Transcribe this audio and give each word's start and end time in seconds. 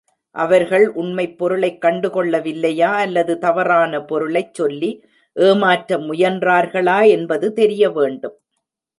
அவர்கள் 0.35 0.87
உண்மைப் 0.91 1.37
பொருளைக் 1.37 1.81
கண்டு 1.81 2.09
கொள்ளவில்லையா, 2.09 2.91
அல்லது 2.97 3.37
தவறான 3.37 4.01
பொருளைச் 4.01 4.53
சொல்லி 4.53 4.89
ஏமாற்ற 5.35 5.97
முயன்றார்களா 5.99 7.07
என்பது 7.07 7.53
தெரிய 7.53 7.89
வேண்டும். 7.89 8.35